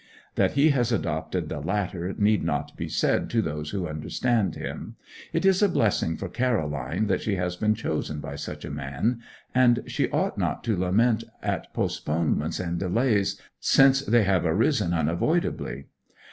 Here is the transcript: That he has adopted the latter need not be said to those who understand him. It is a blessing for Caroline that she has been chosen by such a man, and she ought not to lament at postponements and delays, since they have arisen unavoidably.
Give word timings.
That 0.33 0.53
he 0.53 0.71
has 0.71 0.91
adopted 0.91 1.47
the 1.47 1.59
latter 1.59 2.15
need 2.17 2.41
not 2.43 2.75
be 2.75 2.89
said 2.89 3.29
to 3.29 3.41
those 3.43 3.69
who 3.69 3.87
understand 3.87 4.55
him. 4.55 4.95
It 5.31 5.45
is 5.45 5.61
a 5.61 5.69
blessing 5.69 6.17
for 6.17 6.27
Caroline 6.27 7.05
that 7.05 7.21
she 7.21 7.35
has 7.35 7.55
been 7.55 7.75
chosen 7.75 8.19
by 8.19 8.35
such 8.37 8.65
a 8.65 8.71
man, 8.71 9.19
and 9.53 9.83
she 9.85 10.09
ought 10.09 10.39
not 10.39 10.63
to 10.63 10.75
lament 10.75 11.23
at 11.43 11.71
postponements 11.75 12.59
and 12.59 12.79
delays, 12.79 13.39
since 13.59 14.01
they 14.01 14.23
have 14.23 14.43
arisen 14.43 14.91
unavoidably. 14.91 15.85